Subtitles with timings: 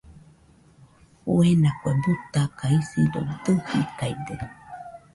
[1.21, 4.35] Fuena kue butaka, isido dɨjikaide.